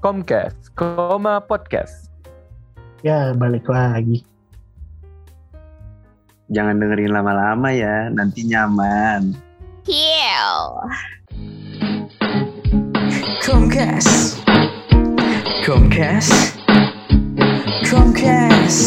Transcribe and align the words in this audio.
Comcast, 0.00 0.72
Koma 0.72 1.44
Podcast. 1.44 2.08
Ya, 3.04 3.36
balik 3.36 3.68
lagi. 3.68 4.24
Jangan 6.48 6.80
dengerin 6.80 7.12
lama-lama 7.12 7.68
ya, 7.68 8.08
nanti 8.08 8.48
nyaman. 8.48 9.36
Kill. 9.84 10.60
Comcast. 13.44 14.40
Comcast. 15.68 16.56
Comcast. 17.84 18.80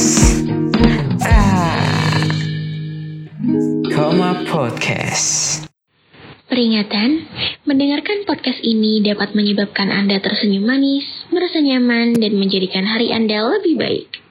Ah. 1.21 1.77
Koma 3.93 4.41
Podcast. 4.49 5.69
Peringatan, 6.53 7.25
mendengarkan 7.65 8.29
podcast 8.29 8.61
ini 8.61 9.01
dapat 9.01 9.33
menyebabkan 9.33 9.89
Anda 9.89 10.21
tersenyum 10.21 10.69
manis, 10.69 11.25
merasa 11.33 11.57
nyaman, 11.57 12.13
dan 12.13 12.37
menjadikan 12.37 12.85
hari 12.85 13.09
Anda 13.09 13.41
lebih 13.57 13.73
baik. 13.81 14.21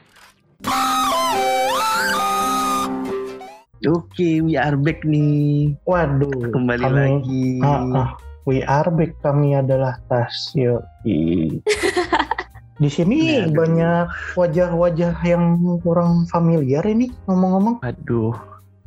Oke, 3.83 4.39
we 4.39 4.55
are 4.55 4.79
back 4.79 5.03
nih. 5.03 5.75
Waduh, 5.83 6.55
Kembali 6.55 6.87
kami- 6.87 6.95
lagi. 6.95 7.47
Ah, 7.59 7.83
ah, 7.91 8.09
we 8.47 8.63
are 8.71 8.87
back. 8.95 9.19
Kami 9.19 9.59
adalah 9.59 9.99
Tasyo. 10.07 10.79
Di 11.03 12.87
sini 12.87 13.51
Aduh. 13.51 13.67
banyak 13.67 14.39
wajah-wajah 14.39 15.27
yang 15.27 15.59
kurang 15.83 16.31
familiar 16.31 16.87
ini. 16.87 17.11
Ngomong-ngomong, 17.27 17.83
Aduh. 17.83 18.31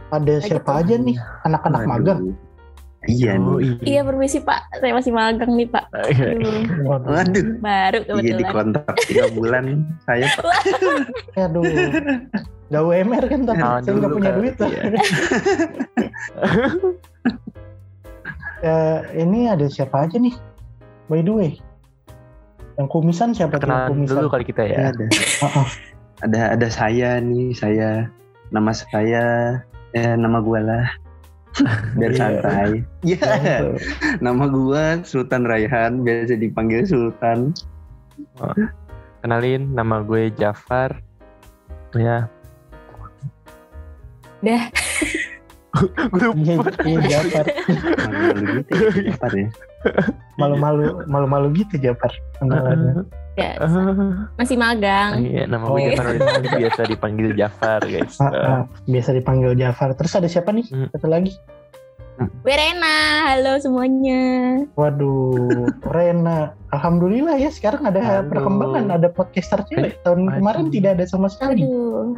ada 0.08 0.40
siapa 0.40 0.80
aja 0.80 0.96
nih? 0.96 1.20
Anak-anak 1.44 1.84
magang. 1.84 2.32
Iya 3.06 3.38
Oh, 3.38 3.58
nih. 3.58 3.78
Iya, 3.82 4.02
permisi 4.02 4.40
Pak. 4.40 4.60
Saya 4.76 4.92
masih 4.92 5.12
magang 5.12 5.52
nih 5.52 5.68
Pak. 5.68 5.86
Aduh, 5.88 6.62
Waduh, 6.84 7.22
baru 7.60 8.00
Iya 8.00 8.12
kebetulan. 8.12 8.38
dikontrak 8.40 8.96
tiga 9.04 9.26
bulan 9.38 9.66
saya 10.02 10.26
Pak. 10.32 10.46
aduh. 11.38 11.64
Gak 12.66 12.82
UMR 12.82 13.24
kan 13.26 13.40
tapi 13.44 13.62
saya 13.62 13.94
nggak 13.94 14.10
punya 14.12 14.26
kan. 14.28 14.38
duit 14.38 14.54
tuh. 14.56 14.70
Iya. 14.70 14.82
Eh, 18.58 19.00
ini 19.16 19.46
ada 19.46 19.68
siapa 19.68 20.08
aja 20.08 20.18
nih? 20.18 20.34
By 21.06 21.22
the 21.22 21.30
way, 21.30 21.52
yang 22.76 22.90
kumisan 22.90 23.30
siapa 23.30 23.62
Kenalan 23.62 23.94
kumisan? 23.94 24.18
dulu 24.18 24.28
kali 24.28 24.42
kita 24.44 24.66
Ya, 24.66 24.90
ya. 24.90 24.90
ada. 24.90 25.06
Ah, 25.38 25.54
ah. 25.62 25.68
ada 26.24 26.40
ada 26.58 26.68
saya 26.68 27.22
nih, 27.22 27.54
saya 27.54 28.10
nama 28.50 28.74
saya 28.74 29.24
eh 29.94 30.18
nama 30.18 30.42
gua 30.42 30.60
lah. 30.60 30.86
Biar 31.96 32.12
Iya. 32.12 32.20
santai. 32.20 32.72
Iya. 33.06 33.72
Nama 34.20 34.44
gua 34.52 35.00
Sultan 35.08 35.48
Raihan, 35.48 36.04
biasa 36.04 36.36
dipanggil 36.36 36.84
Sultan. 36.84 37.56
Kenalin, 39.24 39.72
nama 39.74 40.04
gue 40.04 40.30
Jafar. 40.36 41.00
Ya. 41.96 42.28
Dah. 44.44 44.68
Gue 45.76 46.28
Iya, 46.38 46.56
iya 46.86 47.00
Jafar. 47.04 47.46
Malu 48.08 48.44
gitu 48.56 48.72
ya, 48.72 48.90
Jafar 49.12 49.32
ya. 49.34 49.48
Malu-malu, 50.36 50.84
malu-malu 51.06 51.48
gitu 51.54 51.76
Jafar. 51.78 52.12
Masih 54.36 54.56
magang. 54.56 55.20
Iya, 55.20 55.44
nama 55.46 55.68
Oh. 55.68 55.76
gue 55.76 55.92
Jafar 55.92 56.16
biasa 56.64 56.82
dipanggil 56.88 57.30
Jafar, 57.36 57.80
guys. 57.84 58.16
Biasa 58.88 59.10
dipanggil 59.12 59.52
Jafar. 59.54 59.92
Terus 59.94 60.14
ada 60.16 60.28
siapa 60.28 60.56
nih? 60.56 60.66
Hmm. 60.72 60.88
Satu 60.90 61.08
lagi. 61.08 61.36
Gue 62.16 62.56
Rena. 62.56 63.28
Halo 63.28 63.60
semuanya. 63.60 64.24
Waduh, 64.80 65.68
Rena. 65.92 66.56
Alhamdulillah 66.72 67.36
ya 67.36 67.52
sekarang 67.52 67.84
ada 67.84 68.00
Halo. 68.00 68.32
perkembangan, 68.32 68.86
ada 68.96 69.08
podcaster 69.12 69.60
cewek. 69.68 70.00
Tahun 70.08 70.24
Aduh. 70.24 70.40
kemarin 70.40 70.66
tidak 70.72 70.96
ada 70.96 71.06
sama 71.12 71.28
sekali. 71.28 71.68
Aduh. 71.68 72.16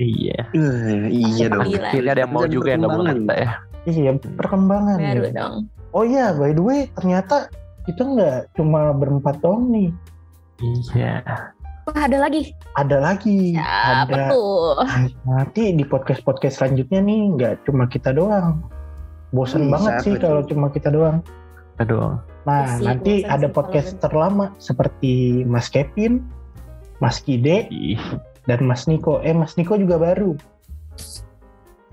Iya. 0.00 0.40
Eh, 0.56 1.08
iya 1.12 1.52
dong. 1.52 1.68
Akhirnya 1.68 2.12
ada 2.16 2.22
yang 2.24 2.32
mau 2.32 2.48
juga 2.48 2.68
yang 2.72 2.88
perkembangan. 2.88 3.16
kita 3.20 3.34
ya. 3.36 3.50
Iya, 3.86 4.10
perkembangan. 4.40 4.98
Baru 4.98 5.24
ya. 5.24 5.32
dong. 5.36 5.54
Oh 5.92 6.04
iya, 6.04 6.26
by 6.32 6.52
the 6.56 6.64
way, 6.64 6.80
ternyata 6.96 7.48
kita 7.84 8.02
nggak 8.04 8.38
cuma 8.56 8.92
berempat 8.96 9.36
doang 9.44 9.68
nih. 9.68 9.90
Iya. 10.92 11.20
Wah, 11.86 12.02
ada 12.02 12.18
lagi. 12.18 12.50
Ada 12.74 12.98
lagi. 12.98 13.54
Siapa 13.54 14.10
ada 14.10 14.34
tuh? 14.34 14.74
nanti 15.22 15.70
di 15.70 15.84
podcast 15.86 16.24
podcast 16.26 16.58
selanjutnya 16.58 16.98
nih 16.98 17.20
nggak 17.36 17.54
cuma 17.68 17.86
kita 17.86 18.10
doang. 18.10 18.64
Bosen 19.36 19.68
Hmm, 19.68 19.76
banget 19.76 19.94
sih 20.00 20.14
kalau 20.16 20.40
cuma 20.42 20.72
kita 20.72 20.88
doang. 20.88 21.20
Aduh. 21.76 22.16
Nah, 22.48 22.64
Iya 22.64 22.72
sih, 22.80 22.84
nanti 22.88 23.12
ada 23.22 23.52
podcast 23.52 24.00
kalau 24.00 24.02
terlama 24.08 24.44
seperti 24.56 25.44
Mas 25.44 25.68
Kevin, 25.68 26.24
Mas 27.04 27.20
Kide, 27.20 27.68
Ih. 27.68 28.00
dan 28.48 28.64
Mas 28.64 28.88
Niko. 28.88 29.20
Eh, 29.20 29.36
Mas 29.36 29.52
Niko 29.54 29.76
juga 29.76 30.00
baru. 30.00 30.32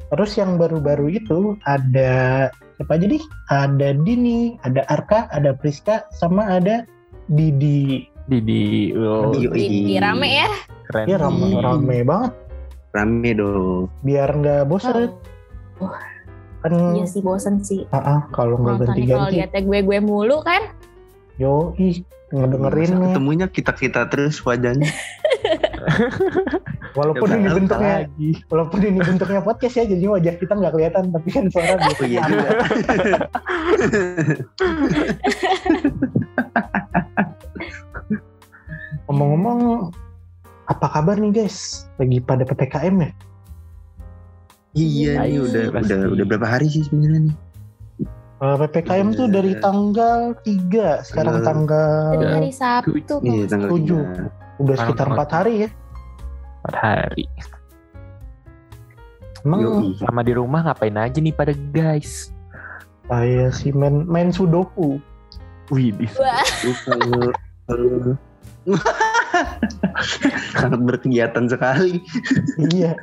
Terus 0.07 0.31
yang 0.37 0.55
baru-baru 0.55 1.09
itu 1.09 1.57
ada 1.65 2.47
siapa 2.77 2.95
aja 2.95 3.05
nih? 3.09 3.23
Ada 3.49 3.97
Dini, 3.97 4.55
ada 4.61 4.85
Arka, 4.87 5.25
ada 5.33 5.57
Priska, 5.57 6.05
sama 6.13 6.45
ada 6.47 6.85
Didi. 7.27 8.05
Didi. 8.29 8.93
Oh, 8.93 9.33
Yoi. 9.33 9.57
Di, 9.57 9.65
di 9.89 9.95
rame 9.97 10.29
ya. 10.31 10.47
keren. 10.87 11.05
Ya 11.09 11.17
rame, 11.17 11.57
rame 11.57 11.97
banget. 12.05 12.31
Rame 12.93 13.29
dong. 13.33 13.89
Biar 14.05 14.29
nggak 14.31 14.69
bosan. 14.69 15.09
Kan, 16.63 16.95
Iya 16.95 17.05
sih 17.05 17.19
bosen 17.19 17.59
sih. 17.59 17.83
ah, 17.89 17.99
ah, 17.99 18.19
kalau 18.29 18.55
nggak 18.55 18.79
Nontonnya 18.79 18.95
kalau 19.03 19.27
ganti-ganti. 19.27 19.35
liatnya 19.35 19.61
gue-gue 19.61 19.99
mulu 19.99 20.39
kan. 20.41 20.61
Yo, 21.35 21.75
ih, 21.75 21.99
ngedengerin 22.29 22.89
Masa 22.89 23.03
ketemunya 23.05 23.47
kita-kita 23.47 24.07
terus 24.07 24.39
wajahnya. 24.39 24.87
Walaupun 26.93 27.25
Ya, 27.25 27.35
ini 27.35 27.49
bentuknya, 27.51 27.95
lagi. 28.05 28.29
walaupun 28.47 28.79
ini 28.79 28.99
bentuknya 29.01 29.41
podcast 29.41 29.75
ya, 29.75 29.83
jadi 29.83 30.05
wajah 30.07 30.33
kita 30.37 30.53
nggak 30.53 30.71
kelihatan, 30.71 31.09
tapi 31.09 31.27
kan 31.27 31.49
suara. 31.49 31.73
Oh 31.83 32.05
iya 32.05 32.21
juga. 32.23 32.49
Ngomong-ngomong, 39.05 39.91
apa 40.65 40.87
kabar 40.89 41.19
nih 41.19 41.31
guys? 41.35 41.89
Lagi 41.99 42.17
pada 42.19 42.43
ppkm 42.45 42.95
ya? 43.01 43.09
Iya 44.73 45.21
nih 45.21 45.37
Ayo, 45.37 45.39
udah 45.45 45.63
pasti. 45.71 45.93
udah 45.93 46.07
udah 46.11 46.25
berapa 46.25 46.47
hari 46.47 46.67
sih 46.67 46.81
sebenarnya 46.81 47.19
nih? 47.23 47.35
Eh, 48.43 48.55
ppkm 48.59 49.07
tuh 49.13 49.27
Iya. 49.27 49.33
dari 49.33 49.53
tanggal 49.55 50.19
3, 50.41 50.87
sekarang 51.01 51.39
Tanggal- 51.39 51.47
tanggal 51.47 52.11
Dari 52.17 52.33
hari 52.33 52.51
Sabtu. 52.51 53.15
Iya 53.21 53.43
tanggal 53.47 53.69
Tujuh. 53.71 54.01
tiga. 54.01 54.23
udah 54.55 54.75
sekitar 54.75 54.95
Tanggal- 54.99 55.15
empat 55.15 55.29
hari 55.31 55.53
ya. 55.55 55.69
Empat 56.59 56.75
hari. 56.75 57.25
Emang 59.43 59.59
Yoi. 59.59 59.87
Sama 59.97 60.21
di 60.21 60.33
rumah 60.33 60.61
ngapain 60.63 60.95
aja 60.95 61.17
nih 61.17 61.31
pada 61.31 61.53
guys? 61.69 62.29
saya 63.03 63.51
sih 63.51 63.69
main 63.69 64.03
main 64.03 64.31
sudoku. 64.31 64.95
Wih, 65.67 65.91
di 65.91 66.07
sangat 70.53 70.79
berkegiatan 70.79 71.45
sekali. 71.45 71.99
iya. 72.69 72.95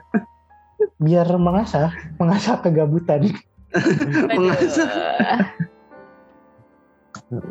Biar 1.00 1.26
mengasah, 1.32 1.88
mengasah 2.16 2.60
kegabutan. 2.60 3.32
Mengasah. 4.30 4.90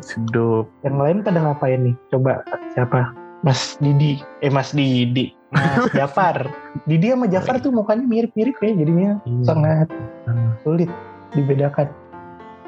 Sudah 0.00 0.68
Yang 0.80 0.96
lain 0.96 1.18
pada 1.20 1.38
ngapain 1.40 1.80
nih? 1.82 1.94
Coba 2.08 2.44
siapa? 2.70 3.10
Mas 3.40 3.80
Didi. 3.80 4.20
Eh 4.38 4.52
Mas 4.52 4.70
Didi. 4.70 5.32
Mas 5.48 5.88
Jafar. 5.98 6.52
Didi 6.84 7.10
sama 7.10 7.26
Jafar 7.26 7.58
tuh 7.58 7.72
mukanya 7.72 8.04
mirip-mirip 8.04 8.54
ya 8.56 8.72
jadinya 8.76 9.10
Iya. 9.24 9.42
sangat 9.42 9.88
Hmm. 10.28 10.52
sulit 10.60 10.90
dibedakan. 11.32 11.88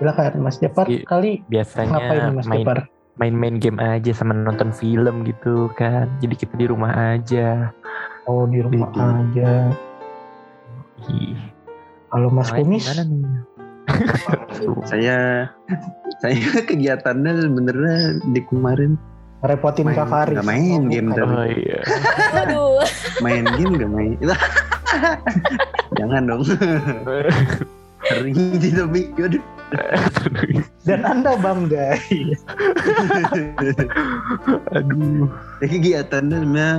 Silakan 0.01 0.41
Mas 0.41 0.57
Jafar 0.57 0.89
Iya, 0.89 1.05
kali 1.05 1.45
biasanya 1.47 1.93
ngapain 1.93 2.23
Mas 2.35 2.47
main 2.49 2.65
Jafar? 2.65 2.79
main-main 3.13 3.57
game 3.61 3.77
aja 3.77 4.11
sama 4.11 4.33
nonton 4.33 4.73
film 4.73 5.23
gitu 5.23 5.69
kan. 5.77 6.09
Jadi 6.19 6.35
kita 6.35 6.57
di 6.57 6.65
rumah 6.65 6.91
aja. 7.15 7.71
Oh 8.25 8.49
di 8.49 8.65
rumah 8.65 8.89
Didi. 8.89 8.99
aja. 9.37 9.53
Kalau 12.09 12.29
Mas 12.29 12.49
lain 12.49 12.61
Kumis 12.61 12.85
gimana 12.85 13.03
nih? 13.05 13.25
Saya 14.91 15.49
saya 16.19 16.39
kegiatannya 16.71 17.33
sebenarnya 17.41 17.97
di 18.29 18.41
kemarin 18.45 18.95
repotin 19.43 19.91
Main- 19.91 19.97
Kak 19.97 20.07
Faris. 20.07 20.35
nggak 20.39 20.47
main 20.47 20.71
Oh, 20.79 20.89
game 20.89 21.09
tapi. 21.11 21.35
Oh 21.35 21.47
iya. 21.49 21.81
Waduh. 22.33 22.71
main 23.21 23.45
game 23.57 23.73
gak 23.75 23.91
main. 23.91 24.17
Jangan 25.99 26.23
dong. 26.27 26.43
Sering 28.03 28.39
di 28.55 28.71
tapi 28.71 29.01
yaudah. 29.17 29.43
Dan 30.85 31.01
Anda 31.03 31.33
bangga. 31.35 31.97
Aduh. 34.73 35.27
Ya, 35.59 35.67
kegiatannya 35.67 36.37
sebenarnya 36.39 36.71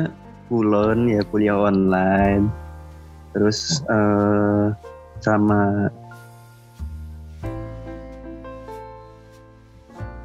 kulon 0.48 1.00
ya 1.10 1.22
kuliah 1.28 1.58
online. 1.58 2.48
Terus 3.34 3.82
eh 3.90 4.66
sama 5.20 5.90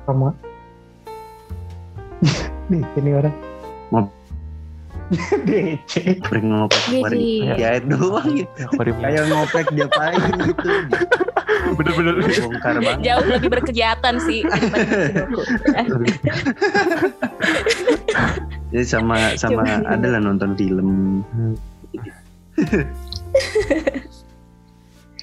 Sama 0.04 0.32
Nih, 2.72 2.80
ini 2.96 3.10
orang. 3.12 3.34
Mau- 3.88 4.12
DC. 5.48 6.20
Ngoprek 6.20 6.44
ngoprek 6.44 6.82
kemarin. 6.84 7.16
Jadi, 7.16 7.56
Ya 7.56 7.80
doang 7.80 8.28
gitu. 8.36 8.64
Kayak 8.76 9.24
ngoprek 9.32 9.66
diapain 9.72 10.20
gitu. 10.20 10.68
Bener-bener. 11.80 12.12
Bongkar 12.20 12.76
banget. 12.76 13.00
jauh 13.04 13.24
lebih 13.24 13.48
berkegiatan 13.48 14.20
sih. 14.20 14.44
Jadi 18.68 18.84
sama 18.84 19.32
sama 19.40 19.80
adalah 19.88 20.20
nonton 20.20 20.52
film. 20.60 21.24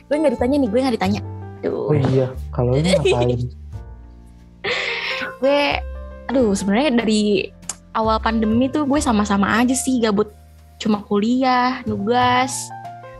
gue 0.06 0.16
nggak 0.16 0.34
ditanya 0.38 0.56
nih 0.62 0.70
gue 0.70 0.80
nggak 0.82 0.98
ditanya 1.02 1.22
Oh 1.66 1.90
Tuh, 1.90 1.98
iya, 2.14 2.30
kalau 2.54 2.78
ini 2.78 2.90
ngapain? 2.94 3.42
gue 5.42 5.62
aduh 6.30 6.54
sebenarnya 6.54 7.06
dari 7.06 7.50
awal 7.94 8.22
pandemi 8.22 8.70
tuh 8.70 8.86
gue 8.86 9.02
sama-sama 9.02 9.62
aja 9.62 9.74
sih 9.74 9.98
gabut 9.98 10.30
cuma 10.78 11.02
kuliah 11.06 11.82
nugas 11.86 12.54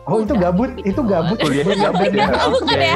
Oh 0.06 0.22
itu 0.22 0.38
Udah, 0.38 0.54
gabut, 0.54 0.70
gitu. 0.78 0.94
itu 0.94 1.02
gabut. 1.02 1.38
Kuliahnya 1.42 1.90
gabut 1.90 2.14
ya. 2.14 2.30
Oh, 2.46 2.54
bukan 2.54 2.78
ya? 2.78 2.94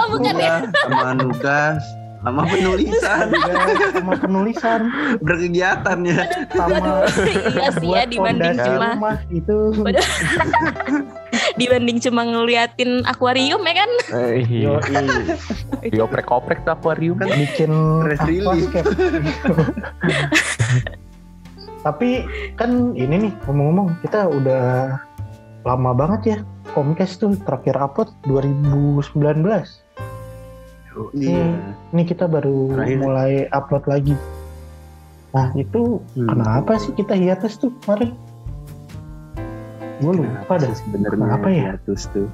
Oh 0.00 0.06
bukan 0.08 0.34
ya 0.40 0.52
sama 0.88 1.12
nugas 1.12 1.84
sama 2.18 2.42
penulisan 2.44 3.26
Iya, 3.28 3.54
sama 3.92 4.12
penulisan, 4.16 4.80
berkegiatan 5.18 5.98
ya. 6.02 6.20
sama 6.48 7.06
iya 7.06 7.68
sih 7.70 7.88
ya 7.88 8.02
buat 8.02 8.06
dibanding 8.08 8.56
cuma 8.58 8.88
rumah 8.94 9.16
itu. 9.30 9.56
dibanding 11.60 11.98
cuma 12.00 12.22
ngeliatin 12.22 13.04
akuarium 13.04 13.60
ya 13.60 13.74
kan 13.76 13.90
Eh, 14.12 14.42
Yo, 14.46 14.80
Iya. 14.82 15.36
Dioprek-oprek 15.86 16.62
tuh 16.62 16.72
aquarium. 16.72 17.16
kan 17.16 17.28
bikin 17.30 17.70
aquascape. 18.06 18.90
Tapi 21.80 22.26
kan 22.54 22.70
ini 22.92 23.28
nih 23.28 23.32
ngomong-ngomong 23.46 23.94
kita 24.02 24.26
udah 24.26 24.98
lama 25.62 25.90
banget 25.92 26.20
ya 26.26 26.38
Comcast 26.68 27.22
tuh 27.22 27.38
terakhir 27.40 27.78
upload 27.78 28.10
2019. 28.26 29.85
Iya. 31.12 31.46
Ini 31.90 32.02
kita 32.04 32.24
baru 32.24 32.72
Terakhir. 32.72 32.98
mulai 32.98 33.32
upload 33.48 33.84
lagi. 33.86 34.16
Nah 35.30 35.52
itu 35.52 36.00
Hmm. 36.12 36.28
kenapa 36.28 36.76
sih 36.76 36.92
kita 36.92 37.12
hiatus 37.12 37.56
tuh 37.56 37.72
kemarin? 37.80 38.16
Gue 39.96 40.12
lupa 40.14 40.28
Kenapa 40.46 40.52
dah. 40.58 40.72
sebenarnya 40.74 41.18
Kenapa 41.18 41.48
ya? 41.48 41.62
hiatus 41.72 42.08
tuh? 42.10 42.28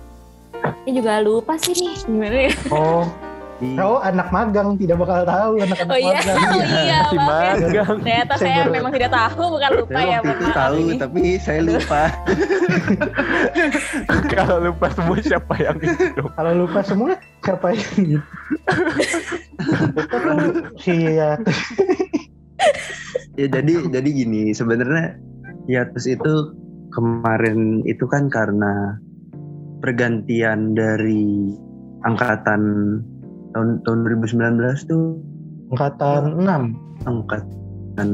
ini 0.82 0.94
juga 0.96 1.18
lupa 1.18 1.58
sih 1.58 1.74
nih 1.74 1.94
gimana 2.00 2.38
ya 2.46 2.54
Oh, 2.68 3.02
Iya. 3.62 3.78
oh 3.80 4.02
anak 4.02 4.28
magang 4.28 4.74
tidak 4.74 4.98
bakal 4.98 5.22
tahu 5.22 5.50
anak-anak 5.56 5.86
oh 5.86 5.94
iya 5.96 6.18
magang. 6.18 6.38
oh 6.50 6.64
iya 6.82 6.98
Si 7.04 7.16
maaf 7.16 7.30
ya. 7.30 7.52
magang. 7.54 7.96
ternyata 8.02 8.34
Saya 8.34 8.42
saya 8.42 8.58
baru- 8.60 8.74
memang 8.74 8.90
tidak 8.92 9.10
tahu 9.12 9.44
bukan 9.48 9.70
lupa 9.72 9.92
Saya 9.92 10.02
ya 10.02 10.18
waktu 10.18 10.34
itu 10.34 10.50
tahu 10.52 10.74
ini. 10.76 10.94
tapi 10.98 11.22
saya 11.38 11.60
lupa. 11.62 12.02
Kalau 14.34 14.56
lupa 14.60 14.86
semua 14.90 15.16
siapa 15.20 15.54
yang 15.56 15.76
itu? 15.78 16.22
Kalau 16.28 16.52
lupa 16.56 16.80
semua 16.82 17.10
siapa 17.38 17.66
yang? 17.70 18.20
Itu 19.94 20.18
si 20.76 20.94
ya, 21.14 21.30
ya 23.32 23.46
jadi 23.48 23.72
jadi 23.88 24.08
gini 24.08 24.50
sebenarnya 24.50 25.16
hiatus 25.64 26.04
itu 26.06 26.32
kemarin 26.90 27.80
itu 27.84 28.04
kan 28.04 28.26
karena 28.26 28.98
pergantian 29.78 30.72
dari 30.72 31.54
angkatan 32.02 32.60
tahun 33.52 33.84
tahun 33.84 33.98
2019 34.24 34.90
tuh? 34.90 35.20
Angkatan 35.72 36.44
6 36.44 37.08
angkatan 37.08 38.08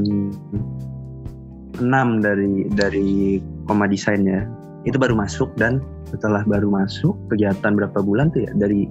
6 1.79 2.25
dari 2.25 2.52
dari 2.75 3.38
koma 3.67 3.90
desain 3.90 4.23
ya 4.23 4.46
itu 4.87 4.94
baru 4.94 5.19
masuk 5.19 5.52
dan 5.58 5.82
setelah 6.08 6.46
baru 6.46 6.70
masuk 6.70 7.19
kegiatan 7.31 7.75
berapa 7.75 7.99
bulan 8.02 8.31
tuh 8.31 8.46
ya? 8.46 8.52
Dari 8.55 8.87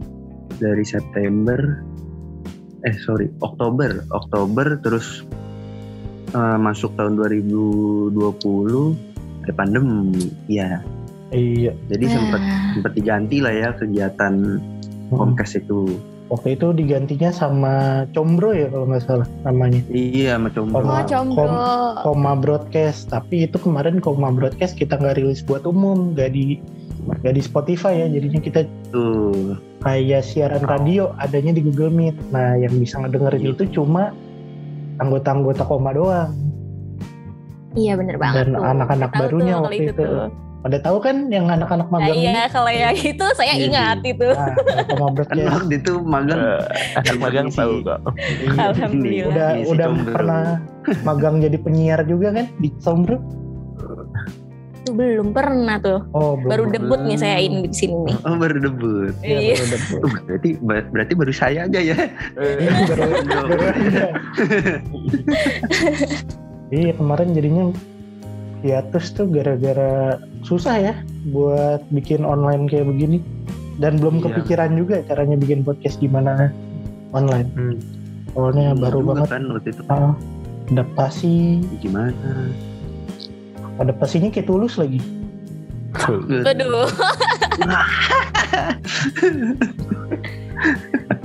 dari 0.59 0.85
September 0.85 1.59
eh 2.85 2.95
sorry 3.03 3.31
Oktober. 3.43 4.03
Oktober 4.11 4.79
terus 4.79 5.23
eh, 6.31 6.57
masuk 6.59 6.95
tahun 6.95 7.19
2020 7.19 8.15
ada 9.47 9.53
pandemi 9.55 10.27
ya 10.51 10.83
iya. 11.31 11.71
Jadi 11.87 12.05
sempat 12.07 12.41
Nah, 12.43 12.75
sempat 12.75 12.91
diganti 12.95 13.39
lah 13.39 13.53
ya 13.55 13.69
kegiatan 13.75 14.59
Comcast 15.07 15.63
itu 15.63 15.95
waktu 16.27 16.53
itu 16.53 16.71
digantinya 16.71 17.31
sama 17.31 17.73
Combro 18.11 18.51
ya 18.51 18.67
kalau 18.67 18.85
nggak 18.85 19.03
salah 19.03 19.27
namanya. 19.41 19.79
Iya 19.87 20.35
macam 20.35 20.67
oh 20.71 20.83
Koma- 20.83 21.07
combro. 21.07 21.47
Koma 22.03 22.31
Broadcast. 22.35 23.07
Tapi 23.07 23.47
itu 23.47 23.57
kemarin 23.57 23.97
Koma 23.97 24.29
Broadcast 24.29 24.75
kita 24.75 24.95
nggak 24.95 25.17
rilis 25.17 25.39
buat 25.41 25.63
umum 25.63 26.11
nggak 26.11 26.31
di 26.31 26.59
nggak 27.23 27.33
di 27.33 27.41
Spotify 27.41 28.03
ya. 28.03 28.07
Jadinya 28.09 28.39
kita 28.39 28.59
tuh 28.91 29.55
kayak 29.79 30.21
siaran 30.21 30.63
radio 30.63 31.15
adanya 31.15 31.51
di 31.51 31.63
Google 31.63 31.89
Meet. 31.89 32.15
Nah 32.29 32.55
yang 32.55 32.75
bisa 32.75 32.99
ngedengerin 32.99 33.41
Iya. 33.41 33.51
itu 33.55 33.63
cuma 33.73 34.11
anggota-anggota 34.97 35.63
Koma 35.63 35.95
doang. 35.95 36.31
Iya 37.71 37.93
bener 37.93 38.17
banget 38.17 38.49
dan 38.49 38.57
anak-anak 38.57 39.11
barunya 39.13 39.53
tuh 39.53 39.63
waktu 39.63 39.83
itu. 39.85 39.93
tuh. 39.95 40.27
Pada 40.67 40.83
tahu 40.83 40.97
kan 40.99 41.15
yang 41.27 41.47
anak-anak 41.47 41.87
Nah, 41.87 41.95
magang 41.95 42.11
ini 42.13 42.27
iya 42.27 42.43
kalau 42.47 42.67
yang 42.67 42.91
itu 42.93 43.25
saya 43.33 43.55
Iya, 43.55 43.65
ingat 43.65 43.97
itu 44.03 44.27
nah, 44.27 44.51
kan 44.51 45.15
Broadcast 45.15 45.47
waktu 45.55 45.73
itu 45.77 45.93
magang 46.01 46.39
Eh, 46.39 46.59
Anak 46.99 47.15
magang 47.17 47.47
tahu 47.49 47.73
kok. 47.81 47.99
Iya. 48.19 48.51
Alhamdulillah. 48.67 49.31
udah 49.31 49.49
Iya, 49.49 49.63
si 49.63 49.71
udah 49.71 49.87
Combro. 49.87 50.11
pernah 50.11 50.41
magang 51.01 51.35
jadi 51.39 51.57
penyiar 51.57 51.99
juga 52.03 52.27
kan 52.33 52.45
di 52.53 52.69
Combro 52.77 53.17
Itu 54.77 54.91
belum 54.93 55.31
pernah 55.31 55.75
tuh 55.77 55.99
oh 56.11 56.35
belum 56.35 56.47
baru 56.47 56.63
pernah. 56.65 56.75
debut 56.77 56.99
nih 57.01 57.17
saya 57.17 57.37
ini 57.39 57.63
di 57.63 57.71
sini 57.73 57.95
nih 58.03 58.15
oh 58.21 58.35
baru 58.35 58.57
debut 58.61 59.13
Iya, 59.21 59.37
Iya. 59.41 59.53
baru 59.53 59.67
debut. 59.69 59.99
Uh, 60.01 60.11
berarti 60.21 60.49
ber- 60.59 60.89
berarti 60.89 61.13
baru 61.13 61.33
saya 61.33 61.59
aja 61.63 61.79
ya 61.81 61.97
Iya, 62.35 62.71
baru, 62.85 63.01
baru 63.23 63.55
aja. 63.63 64.05
Iya 66.69 66.91
kemarin 66.93 67.31
jadinya 67.31 67.63
hiatus 68.67 69.15
tuh 69.15 69.31
gara-gara 69.31 70.19
susah 70.43 70.75
ya 70.75 70.95
buat 71.31 71.79
bikin 71.95 72.27
online 72.27 72.67
kayak 72.67 72.91
begini 72.91 73.23
dan 73.79 73.95
belum 73.97 74.19
Iya. 74.19 74.23
kepikiran 74.27 74.75
juga 74.75 74.95
caranya 75.07 75.39
bikin 75.39 75.63
podcast 75.63 75.97
gimana 76.03 76.51
online. 77.15 77.47
Hmm. 77.55 77.77
Soalnya 78.35 78.75
baru 78.75 78.99
Juga 79.01 79.09
banget 79.15 79.29
kan 79.31 79.43
waktu 79.49 79.69
itu 79.71 79.81
ah, 79.87 80.13
adaptasi, 80.67 81.37
gimana 81.79 82.11
adaptasinya 83.77 84.29
kayak 84.33 84.49
tulus 84.49 84.75
lagi. 84.75 84.99
Aduh, 86.45 86.85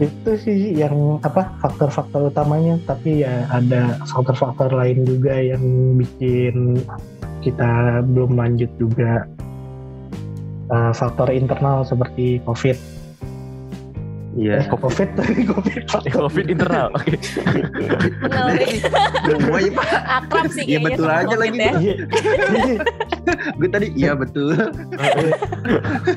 Itu 0.00 0.30
sih 0.38 0.74
yang 0.74 1.20
apa 1.22 1.54
faktor-faktor 1.62 2.30
utamanya. 2.30 2.78
Tapi 2.86 3.26
ya 3.26 3.46
ada 3.50 3.98
faktor-faktor 4.06 4.74
lain 4.74 5.06
juga 5.06 5.34
yang 5.36 5.64
bikin 5.98 6.80
kita 7.42 8.02
belum 8.06 8.38
lanjut 8.38 8.70
juga. 8.78 9.26
Uh, 10.64 10.96
faktor 10.96 11.28
internal 11.28 11.84
seperti 11.84 12.40
COVID. 12.48 12.93
Iya 14.34 14.58
Eh, 14.58 14.66
COVID, 14.66 15.08
COVID, 15.54 15.80
Eh, 16.00 16.10
Covid 16.10 16.46
internal. 16.48 16.90
Oke. 16.90 17.14
semua 19.24 19.58
ya 19.58 19.70
pak 19.70 19.86
Akrab 20.20 20.46
sih 20.50 20.64
Iya, 20.66 20.78
betul 20.82 21.06
sama 21.06 21.16
aja 21.16 21.26
Covid 21.30 21.40
lagi, 21.40 21.58
ya. 21.58 21.72
Iya. 21.74 21.94
Gue 23.54 23.68
tadi 23.68 23.86
iya 23.94 24.12
betul 24.12 24.58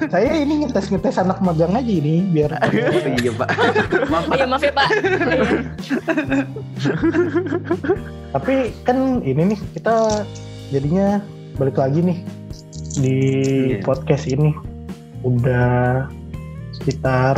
Saya 0.08 0.32
ini 0.36 0.66
ngetes 0.66 0.90
ngetes 0.90 1.18
anak 1.18 1.38
magang 1.40 1.72
aja 1.72 1.86
ini 1.88 2.26
biar 2.28 2.58
oh, 2.58 3.14
iya 3.16 3.32
pak 3.32 3.50
maaf 4.08 4.26
Iya 4.30 4.46
maaf 4.46 4.62
ya 4.62 4.74
Pak. 4.74 4.88
Iya. 4.90 5.46
tapi 8.30 8.54
kan 8.82 8.98
ini 9.22 9.54
nih 9.54 9.60
kita 9.74 10.26
jadinya 10.70 11.22
balik 11.56 11.78
lagi 11.78 12.02
nih 12.04 12.18
di 12.98 13.18
Iya. 13.72 13.86
podcast 13.86 14.26
ini 14.26 14.54
udah 15.22 16.06
sekitar 16.74 17.38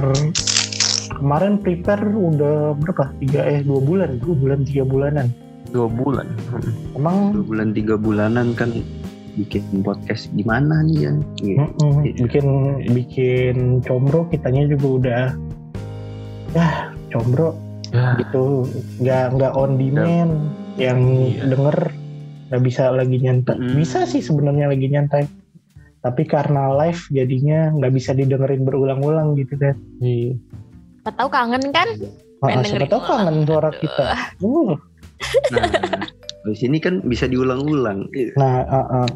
kemarin 1.11 1.57
prepare 1.57 2.05
udah 2.05 2.73
berapa 2.75 3.09
tiga 3.17 3.41
eh 3.43 3.61
dua 3.61 3.79
bulan 3.79 4.19
dua 4.19 4.35
bulan 4.35 4.59
tiga 4.63 4.83
bulanan 4.83 5.27
Dua 5.69 5.85
bulan. 5.85 6.25
Hmm. 6.49 6.97
emang 6.97 7.15
dua 7.31 7.45
bulan 7.45 7.67
tiga 7.71 7.93
bulanan 7.93 8.47
kan 8.53 8.73
bikin 9.35 9.61
podcast 9.79 10.25
gimana 10.33 10.81
nih 10.81 10.97
ya 10.99 11.11
Iya. 11.39 11.57
mm-mm, 11.63 11.93
bikin 12.19 12.45
bikin 12.89 13.55
combro 13.81 14.25
kitanya 14.27 14.65
juga 14.67 14.87
udah 14.99 15.25
ya 16.51 16.67
combro 17.09 17.53
Ya. 17.89 18.13
gitu 18.17 18.69
nggak 18.99 19.25
nggak 19.33 19.53
on 19.55 19.73
demand 19.75 20.33
yang 20.75 20.99
Iya. 21.01 21.41
denger 21.47 21.77
nggak 22.49 22.61
bisa 22.61 22.83
lagi 22.89 23.17
nyantai 23.17 23.57
Mm. 23.57 23.73
bisa 23.75 24.05
sih 24.05 24.21
sebenarnya 24.21 24.65
lagi 24.67 24.87
nyantai 24.87 25.23
tapi 25.99 26.23
karena 26.23 26.69
live 26.75 27.01
jadinya 27.09 27.69
nggak 27.71 27.89
bisa 27.91 28.13
didengerin 28.13 28.61
berulang-ulang 28.61 29.33
gitu 29.35 29.53
kan 29.55 29.73
Iya. 29.99 30.37
Siapa 30.99 31.15
tahu 31.15 31.29
kangen 31.31 31.63
kan? 31.71 31.87
Ah, 32.43 32.51
siapa 32.51 32.63
dengerin 32.67 32.89
tahu 32.91 33.01
kangen 33.07 33.35
suara 33.47 33.71
Aduh. 33.71 33.79
kita 33.79 34.03
uh, 34.43 34.71
Nah, 35.55 35.63
di 36.47 36.55
sini 36.55 36.77
kan 36.79 36.99
bisa 37.03 37.23
diulang-ulang. 37.23 38.07
Nah, 38.35 38.67
uh, 38.67 39.03
uh. 39.03 39.09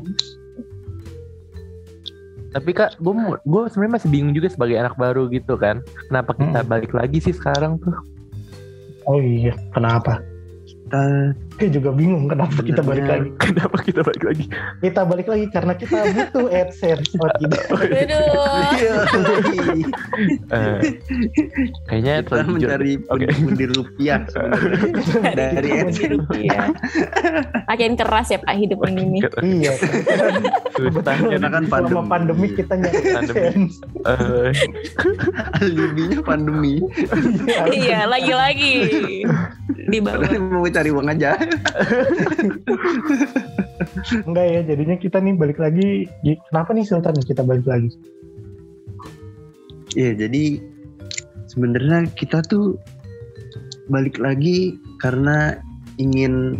Tapi 2.55 2.69
kak, 2.71 3.03
gue 3.03 3.11
gue 3.43 3.61
sebenarnya 3.67 3.93
masih 3.99 4.09
bingung 4.11 4.31
juga 4.31 4.47
sebagai 4.47 4.79
anak 4.79 4.95
baru 4.95 5.27
gitu 5.27 5.59
kan. 5.59 5.83
Kenapa 6.07 6.31
kita 6.35 6.63
Hmm. 6.63 6.69
balik 6.71 6.95
lagi 6.95 7.19
sih 7.19 7.35
sekarang 7.35 7.79
tuh? 7.83 7.95
oh 9.03 9.19
iya, 9.19 9.51
kenapa? 9.75 10.23
Kita 10.93 11.33
Gue 11.53 11.69
juga 11.69 11.89
bingung 11.93 12.25
kenapa 12.29 12.62
kita 12.62 12.81
balik 12.85 13.05
lagi. 13.09 13.29
Kenapa 13.41 13.77
kita 13.81 14.01
balik 14.05 14.23
lagi? 14.25 14.45
Kita 14.81 15.01
balik 15.05 15.27
lagi 15.29 15.45
karena 15.50 15.73
kita 15.73 15.97
butuh 16.12 16.45
AdSense. 16.50 17.13
Oh 17.17 17.29
tidak. 17.41 17.63
Aduh. 17.73 18.21
Iya. 19.53 19.89
Eh, 20.53 20.79
kayaknya 21.89 22.13
kita 22.25 22.43
mencari 22.45 22.91
pundi-pundi 23.05 23.65
rupiah 23.73 24.21
sebenarnya. 24.29 25.33
Dari 25.57 25.69
AdSense. 25.81 26.13
rupiah. 26.13 26.65
Makin 27.69 27.91
keras 27.97 28.27
ya 28.29 28.38
Pak 28.41 28.53
hidup 28.53 28.79
ini 28.89 29.03
nih. 29.17 29.21
iya. 29.41 29.73
Karena 31.33 31.50
kan 31.50 31.63
Selama 31.69 32.01
pandemi. 32.05 32.09
pandemi 32.09 32.47
kita 32.53 32.73
nyari 32.77 33.01
Pandemi. 33.13 33.41
AdSense. 33.41 33.75
Eh, 34.03 34.50
Alibinya 35.57 36.19
pandemi. 36.21 36.73
Iya, 37.71 38.05
lagi-lagi 38.05 38.73
di 39.75 40.00
bawah. 40.00 40.30
Mau 40.38 40.68
cari 40.68 40.89
uang 40.89 41.08
aja. 41.10 41.34
Enggak 44.27 44.46
ya, 44.46 44.60
jadinya 44.63 44.96
kita 44.98 45.18
nih 45.20 45.36
balik 45.36 45.60
lagi. 45.60 46.08
Gi- 46.22 46.42
Kenapa 46.50 46.74
nih 46.74 46.86
Sultan 46.88 47.18
kita 47.24 47.44
balik 47.44 47.68
lagi? 47.68 47.89
Iya, 49.94 50.25
jadi 50.25 50.58
sebenarnya 51.51 52.10
kita 52.18 52.42
tuh 52.46 52.77
balik 53.92 54.18
lagi 54.18 54.80
karena 54.98 55.60
ingin 56.01 56.58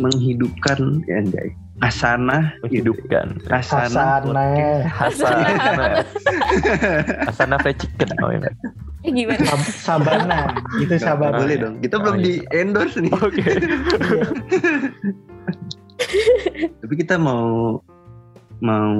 menghidupkan 0.00 1.04
ya 1.04 1.20
anjay 1.20 1.52
asana 1.82 2.54
hidup 2.70 2.94
menghidupkan. 3.02 3.42
asana 3.50 4.22
Hasana. 4.22 4.44
Hasana. 4.86 6.06
Hasana 7.26 7.56
fried 7.60 7.76
chicken. 7.82 8.08
Oh 8.22 8.30
ya. 8.30 8.46
Eh, 9.02 9.10
gimana? 9.10 9.42
Sab- 9.42 9.74
Sabana. 9.98 10.54
Itu 10.78 10.94
Sabana. 10.96 11.42
boleh 11.42 11.56
dong 11.58 11.74
kita 11.82 11.98
belum 11.98 12.16
Oh, 12.16 12.22
di 12.22 12.38
iya. 12.38 12.62
endorse 12.62 13.02
nih 13.02 13.10
Oke. 13.10 13.42
Tapi 16.82 16.94
kita 16.94 17.18
mau 17.18 17.78
mau 18.62 18.94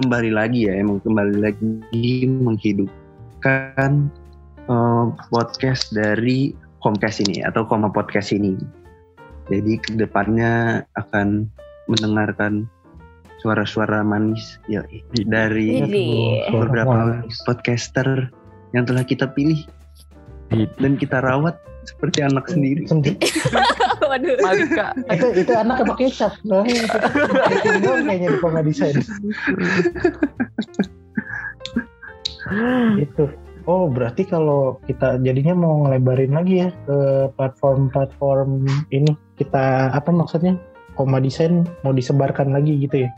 kembali 0.00 0.30
lagi 0.32 0.64
ya 0.70 0.80
emang 0.80 1.00
kembali 1.04 1.44
lagi 1.44 2.24
menghidupkan 2.24 4.08
eh, 4.64 5.04
podcast 5.28 5.92
dari 5.92 6.56
Komcast 6.78 7.20
ini 7.20 7.42
atau 7.44 7.66
Koma 7.68 7.90
Podcast 7.90 8.32
ini 8.32 8.54
jadi 9.48 9.76
ke 9.76 9.96
depannya 9.96 10.84
akan 10.96 11.48
mendengarkan 11.88 12.68
suara-suara 13.40 14.02
manis 14.02 14.58
ya 14.66 14.82
dari 15.26 15.80
Ini. 15.82 16.06
Suara 16.50 16.66
beberapa 16.66 16.96
manis. 17.22 17.38
podcaster 17.46 18.28
yang 18.76 18.84
telah 18.84 19.02
kita 19.02 19.30
pilih 19.32 19.62
dan 20.78 20.96
kita 20.98 21.22
rawat 21.22 21.56
seperti 21.88 22.20
anak 22.20 22.44
sendiri. 22.50 22.84
Sendi- 22.84 23.16
Waduh. 24.08 24.36
Malika. 24.40 24.92
itu 25.12 25.26
itu 25.44 25.52
anak 25.52 25.84
apa 25.84 25.94
kecap? 25.96 26.32
Kayaknya 26.44 28.28
di 28.32 28.72
Desain. 28.72 28.96
itu. 32.98 33.24
Oh 33.68 33.84
berarti 33.84 34.24
kalau 34.24 34.80
kita 34.88 35.20
jadinya 35.20 35.52
mau 35.52 35.84
ngelebarin 35.84 36.32
lagi 36.32 36.64
ya 36.64 36.72
ke 36.88 36.98
platform-platform 37.36 38.64
ini 38.88 39.12
kita 39.36 39.92
apa 39.92 40.08
maksudnya 40.08 40.56
Koma 40.98 41.22
Desain 41.22 41.62
mau 41.86 41.94
disebarkan 41.94 42.50
lagi 42.50 42.74
gitu 42.82 43.06
ya? 43.06 43.10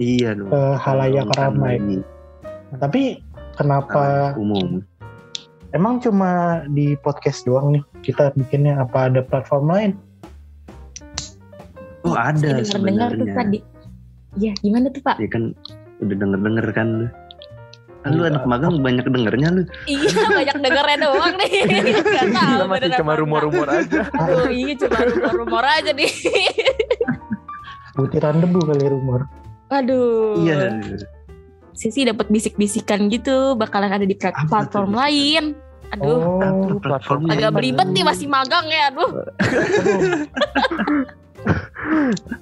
Iya 0.00 0.32
dong. 0.40 0.48
Ke 0.48 0.60
halayak 0.80 1.28
ramai. 1.36 1.76
lagi 1.76 1.98
Tapi 2.80 3.02
kenapa 3.60 4.32
halayak 4.32 4.40
umum. 4.40 4.68
emang 5.76 6.00
cuma 6.00 6.64
di 6.72 6.96
podcast 7.04 7.44
doang 7.44 7.76
nih 7.76 7.84
kita 8.00 8.32
bikinnya 8.40 8.80
apa 8.80 9.12
ada 9.12 9.20
platform 9.20 9.68
lain? 9.68 9.92
Oh 12.08 12.16
ada 12.16 12.64
dengar-dengar 12.64 13.12
tuh 13.12 13.28
sebenarnya. 13.28 13.36
tadi. 13.36 13.58
Iya, 14.40 14.52
gimana 14.64 14.86
tuh 14.88 15.02
Pak? 15.04 15.16
Ya 15.20 15.28
kan 15.28 15.52
udah 16.00 16.16
denger-denger 16.16 16.66
kan 16.72 16.86
lu. 17.04 17.06
Kan 18.06 18.14
lu 18.14 18.22
Iya. 18.22 18.30
anak 18.30 18.44
magang 18.46 18.74
banyak 18.78 19.02
dengernya 19.04 19.48
lu. 19.50 19.62
Iya, 19.84 20.10
banyak 20.38 20.56
dengernya 20.62 20.98
doang 21.02 21.34
nih. 21.34 21.54
Gak 22.14 22.26
tahu 22.30 22.54
Kita 22.54 22.64
masih 22.64 22.90
cuma 22.94 23.12
rumor-rumor 23.18 23.66
aja. 23.66 23.82
enggak. 23.82 24.06
Aduh, 24.14 24.48
iya 24.48 24.72
cuma 24.78 24.98
rumor-rumor 25.02 25.64
aja 25.66 25.90
nih. 25.90 26.12
Butiran 27.98 28.38
debu 28.38 28.60
kali 28.62 28.86
rumor. 28.86 29.26
Aduh. 29.68 30.38
Iya. 30.38 30.78
Sisi 31.74 32.06
dapat 32.06 32.30
bisik-bisikan 32.30 33.10
gitu 33.10 33.58
bakalan 33.58 33.90
ada 33.90 34.06
di 34.06 34.14
platform 34.14 34.94
lain. 34.94 35.58
Aduh, 35.86 36.18
Oh, 36.18 36.78
Platform 36.78 37.26
agak 37.26 37.50
beribet 37.52 37.90
nih 37.90 38.02
masih 38.02 38.26
magang 38.26 38.66
ya. 38.66 38.90
Aduh. 38.90 39.10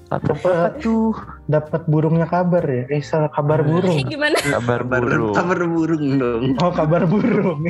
Atau 0.08 0.34
apa 0.36 0.74
tuh? 0.78 1.12
dapat 1.44 1.84
burungnya 1.84 2.24
kabar 2.24 2.64
ya? 2.64 2.88
Eh 2.88 3.04
salah 3.04 3.28
kabar 3.28 3.60
burung. 3.60 4.00
Eh, 4.00 4.04
gimana? 4.08 4.36
Kabar 4.40 4.80
burung. 4.84 5.34
kabar 5.36 5.60
burung 5.60 6.04
dong. 6.16 6.42
Oh 6.64 6.72
kabar 6.72 7.02
burung. 7.04 7.60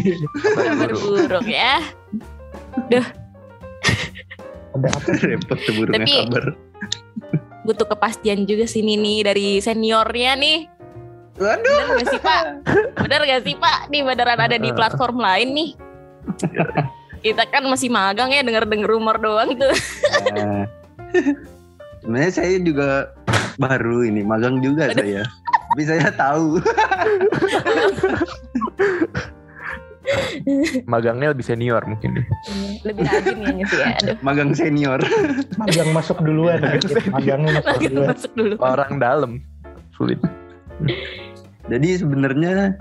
Kabar 0.54 0.90
burung 0.94 1.46
ya. 1.46 1.82
Ada 4.74 4.88
apa? 4.90 5.10
Repot 5.22 5.58
tuh 5.58 5.72
burungnya 5.74 6.06
Tapi- 6.06 6.18
kabar. 6.30 6.44
Butuh 7.64 7.86
kepastian 7.88 8.44
juga 8.44 8.68
sini 8.68 8.94
nih 9.00 9.18
dari 9.24 9.48
seniornya 9.58 10.36
nih. 10.36 10.58
Waduh. 11.34 11.64
Bener 11.64 11.86
gak 11.98 12.08
sih 12.12 12.20
Pak? 12.22 12.42
Bener 13.00 13.20
gak 13.26 13.42
sih 13.42 13.56
Pak? 13.58 13.78
Nih 13.90 14.00
beneran 14.06 14.38
ada 14.38 14.56
di 14.60 14.70
platform 14.70 15.18
lain 15.18 15.48
nih. 15.50 15.70
Kita 17.24 17.48
kan 17.48 17.64
masih 17.64 17.88
magang 17.88 18.30
ya 18.30 18.44
denger-denger 18.44 18.84
rumor 18.84 19.16
doang 19.16 19.56
tuh. 19.56 19.74
Sebenarnya 22.04 22.32
saya 22.36 22.60
juga 22.60 22.88
baru 23.56 24.04
ini 24.04 24.20
magang 24.20 24.60
juga 24.60 24.92
saya. 24.92 25.24
Tapi 25.72 25.82
saya 25.88 26.12
tahu. 26.12 26.60
Magangnya 30.84 31.32
lebih 31.32 31.44
senior 31.48 31.80
mungkin 31.88 32.20
deh. 32.20 32.26
Lebih 32.84 33.02
rajin 33.08 33.36
ya 33.40 33.64
sih 33.66 33.78
ya. 33.80 33.86
Aduh. 34.04 34.16
magang 34.20 34.52
senior. 34.52 35.00
Magang 35.56 35.90
masuk 35.96 36.20
duluan. 36.20 36.60
gitu. 36.76 36.92
Magangnya 37.08 37.58
masuk 37.58 37.72
Lagi 37.72 37.86
duluan. 37.88 38.08
masuk 38.12 38.32
dulu. 38.36 38.54
Orang 38.60 38.92
dalam. 39.00 39.32
Sulit. 39.96 40.20
Jadi 41.72 41.88
sebenarnya 41.96 42.76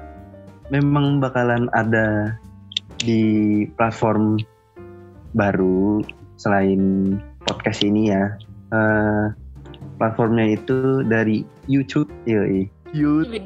memang 0.68 1.24
bakalan 1.24 1.72
ada 1.72 2.36
di 3.00 3.64
platform 3.80 4.36
baru 5.32 6.04
selain 6.36 7.16
podcast 7.48 7.88
ini 7.88 8.12
ya. 8.12 8.36
Eh, 8.74 9.26
platformnya 10.02 10.58
itu 10.58 11.06
dari 11.06 11.46
YouTube, 11.70 12.10
yoi. 12.26 12.66
YouTube. 12.90 13.38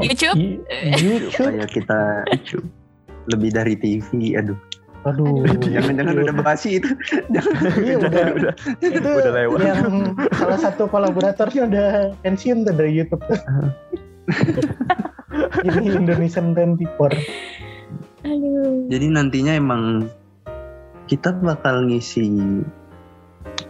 YouTube. 0.00 0.36
Y- 0.40 0.60
YouTube. 0.96 1.52
Kayak 1.52 1.70
kita 1.72 2.00
YouTube. 2.32 2.66
lebih 3.28 3.50
dari 3.52 3.74
TV, 3.76 4.36
aduh. 4.36 4.56
Aduh. 5.04 5.44
Jangan-jangan 5.60 6.16
udah 6.16 6.36
basi 6.40 6.80
itu. 6.80 6.88
Iya 7.84 8.00
udah. 8.00 8.08
Jangan, 8.08 8.32
udah. 8.40 8.54
Itu 8.80 8.98
Udah 9.04 9.32
lewat. 9.36 9.58
yang 9.60 9.84
salah 10.32 10.56
satu 10.60 10.88
kolaboratornya 10.88 11.62
udah 11.68 11.88
pensiun 12.24 12.64
tuh 12.64 12.72
dari 12.72 12.96
YouTube. 12.96 13.20
Ini 15.68 16.00
Indonesian 16.00 16.56
24. 16.56 16.88
Aduh. 18.24 18.88
Jadi 18.88 19.06
nantinya 19.12 19.52
emang 19.52 20.08
kita 21.04 21.36
bakal 21.44 21.84
ngisi 21.84 22.24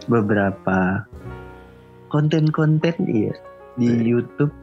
beberapa 0.05 1.05
konten-konten 2.09 2.95
iya 3.09 3.33
di 3.75 3.89
YouTube 4.05 4.53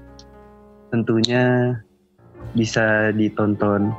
tentunya 0.92 1.76
bisa 2.52 3.12
ditonton 3.16 3.92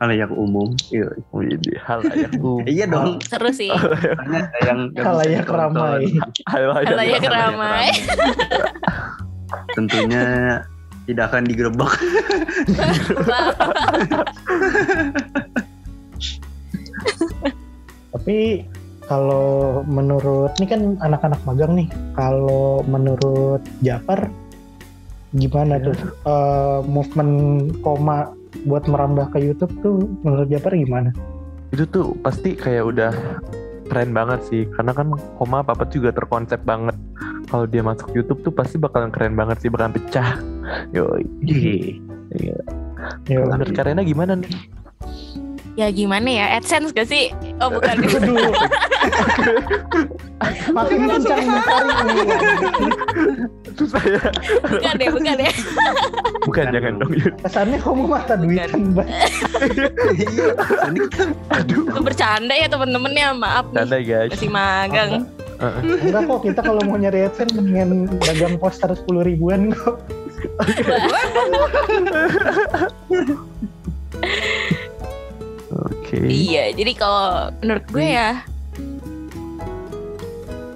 halayak 0.00 0.32
umum. 0.32 0.72
Iya. 0.88 1.12
Wih, 1.36 1.60
hal 1.84 2.00
layak 2.08 2.32
umum. 2.40 2.64
Iya 2.64 2.88
dong. 2.88 3.20
Seru 3.22 3.52
sih. 3.52 3.70
Karena 3.70 4.48
ada 4.48 4.58
yang 4.64 4.90
Halayak 4.96 5.46
ramai. 5.46 6.08
Hal 6.48 6.72
layak, 6.72 6.88
Halayak 6.96 7.22
ramai. 7.28 7.92
Tentunya 9.76 10.24
tidak 11.04 11.24
akan 11.30 11.44
digerebek. 11.44 11.92
Tapi 18.10 18.66
kalau 19.10 19.82
menurut 19.90 20.54
ini 20.62 20.66
kan 20.70 20.80
anak-anak 21.02 21.42
magang 21.42 21.74
nih. 21.74 21.90
Kalau 22.14 22.86
menurut 22.86 23.58
Japar 23.82 24.30
gimana 25.34 25.82
tuh? 25.82 25.98
Eh, 26.30 26.78
movement 26.86 27.34
koma 27.82 28.30
buat 28.70 28.86
merambah 28.86 29.34
ke 29.34 29.42
YouTube 29.42 29.74
tuh 29.82 30.06
menurut 30.22 30.46
Japar 30.46 30.78
gimana? 30.78 31.10
Itu 31.74 31.90
tuh 31.90 32.14
pasti 32.22 32.54
kayak 32.54 32.86
udah 32.86 33.10
keren 33.90 34.14
banget 34.14 34.46
sih. 34.46 34.62
Karena 34.78 34.94
kan 34.94 35.10
koma 35.34 35.66
apa 35.66 35.82
juga 35.90 36.14
terkonsep 36.14 36.62
banget. 36.62 36.94
Kalau 37.50 37.66
dia 37.66 37.82
masuk 37.82 38.14
YouTube 38.14 38.46
tuh 38.46 38.54
pasti 38.54 38.78
bakalan 38.78 39.10
keren 39.10 39.34
banget 39.34 39.58
sih 39.58 39.74
bakalan 39.74 39.90
pecah. 39.90 40.38
Yoi. 40.94 41.26
Iya. 41.50 42.62
Ya, 43.26 43.42
menurut 43.42 43.74
Karena 43.74 44.06
gimana 44.06 44.38
nih 44.38 44.79
Ya 45.78 45.86
gimana 45.90 46.26
ya? 46.26 46.46
AdSense 46.58 46.90
gak 46.90 47.06
sih? 47.06 47.30
Oh 47.62 47.70
bukan. 47.70 47.96
Aduh. 48.18 48.52
Makin 50.76 50.98
kencang 51.04 51.44
susah 53.80 54.02
ya 54.04 54.20
bukan 54.68 54.94
deh, 55.00 55.08
bukan 55.08 55.36
ya. 55.40 55.52
bukan 56.48 56.64
jangan 56.72 56.92
dong. 57.00 57.12
Kesannya 57.44 57.78
kamu 57.80 58.02
mata 58.04 58.34
duitan. 58.36 58.80
Iya, 60.16 60.46
kan 60.56 61.28
aduh 61.52 61.84
Itu 61.88 62.00
bercanda 62.04 62.54
ya 62.56 62.66
temen-temen 62.68 63.12
ya. 63.16 63.32
Maaf 63.32 63.72
nih. 63.72 63.76
Canda 63.80 63.98
guys 64.04 64.30
Masih 64.36 64.50
magang. 64.52 65.10
Heeh. 65.60 65.82
Enggak 66.08 66.22
kok 66.24 66.40
kita 66.44 66.60
kalau 66.64 66.80
mau 66.88 66.96
nyari 66.96 67.28
AdSense 67.28 67.52
mendingan 67.56 68.08
dagang 68.20 68.56
poster 68.56 68.92
10 68.92 69.28
ribuan 69.28 69.72
kok. 69.72 70.00
Oke 76.10 76.18
Iya, 76.26 76.74
jadi 76.74 76.92
kalau 76.98 77.54
menurut 77.62 77.86
gue 77.94 78.06
ya 78.10 78.42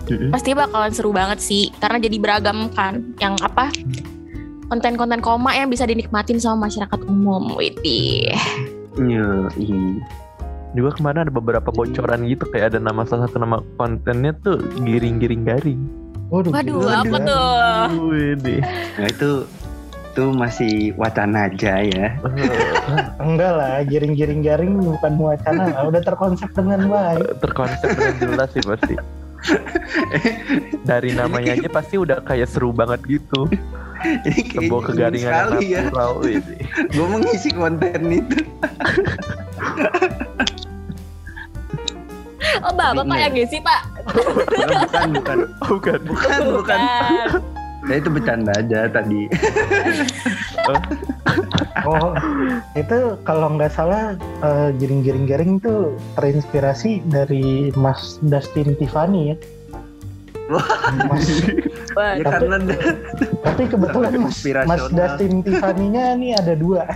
Mm-mm. 0.05 0.31
pasti 0.31 0.55
bakalan 0.55 0.93
seru 0.95 1.11
banget 1.11 1.43
sih 1.43 1.75
karena 1.83 1.99
jadi 1.99 2.17
beragam 2.23 2.71
kan 2.71 3.03
yang 3.19 3.35
apa 3.43 3.73
konten-konten 4.69 5.19
koma 5.19 5.57
yang 5.57 5.73
bisa 5.73 5.89
dinikmatin 5.89 6.39
sama 6.39 6.71
masyarakat 6.71 7.01
umum 7.11 7.57
Widi 7.59 8.31
Iya, 8.95 9.51
iya. 9.59 9.83
juga 10.71 10.95
kemarin 10.95 11.27
ada 11.27 11.33
beberapa 11.35 11.67
bocoran 11.75 12.31
gitu 12.31 12.47
kayak 12.47 12.77
ada 12.77 12.79
nama 12.79 13.03
salah 13.03 13.27
satu 13.27 13.43
nama 13.43 13.59
kontennya 13.75 14.31
tuh 14.39 14.63
giring-giring 14.87 15.43
garing 15.43 15.83
Waduh, 16.33 16.51
waduh 16.51 16.89
apa 16.91 17.17
tuh. 17.21 17.47
Nah 18.99 19.07
itu 19.07 19.31
itu 20.15 20.31
masih 20.31 20.95
wacana 20.95 21.51
aja 21.51 21.83
ya. 21.83 22.07
Enggak 23.27 23.53
lah, 23.59 23.83
giring-giring 23.83 24.47
garing 24.47 24.79
bukan 24.79 25.19
wacana 25.19 25.75
lah. 25.75 25.83
Udah 25.91 26.03
terkonsep 26.07 26.55
dengan 26.55 26.87
baik. 26.87 27.43
terkonsep 27.43 27.89
dengan 27.91 28.15
jelas 28.23 28.49
sih 28.55 28.63
pasti 28.63 28.95
dari 30.87 31.13
namanya 31.13 31.53
aja 31.53 31.69
pasti 31.69 32.01
udah 32.01 32.25
kayak 32.25 32.49
seru 32.49 32.73
banget 32.73 33.03
gitu 33.05 33.45
Ini 34.25 34.41
sebuah 34.57 34.83
kegaringan 34.89 35.21
yang 35.21 35.37
sekali 35.53 35.67
ya. 35.69 35.83
deh. 35.85 36.41
Gue 36.89 37.07
mengisi 37.11 37.51
konten 37.53 38.01
itu. 38.09 38.41
oh 42.63 42.73
bapak 42.73 43.03
pak 43.03 43.11
Ini. 43.11 43.21
yang 43.21 43.33
ngisi 43.35 43.59
pak 43.61 43.81
Bukan, 44.05 45.09
bukan, 45.13 45.39
Oh, 45.61 45.69
bukan 45.77 45.99
bukan, 46.07 46.41
bukan. 46.55 46.81
Ya 47.89 48.01
itu 48.01 48.09
bercanda 48.09 48.53
aja 48.57 48.89
tadi. 48.89 49.29
Oh, 51.85 52.17
itu 52.73 53.21
kalau 53.29 53.59
nggak 53.59 53.69
salah 53.77 54.17
eh, 54.41 54.71
giring-giring 54.81 55.29
garing 55.29 55.53
tuh 55.61 55.93
terinspirasi 56.17 57.05
dari 57.05 57.69
Mas 57.77 58.17
Dustin 58.25 58.73
Tiffany 58.81 59.35
ya. 59.35 59.37
Mas, 60.49 61.29
Wah, 61.93 62.17
Ya 62.17 62.25
karena 62.25 62.57
tapi 63.45 63.63
kebetulan 63.69 64.17
Mas, 64.17 64.41
Mas. 64.65 64.81
Dustin 64.89 65.45
Tiffany-nya 65.45 66.17
nih 66.17 66.33
ada 66.41 66.55
dua. 66.57 66.89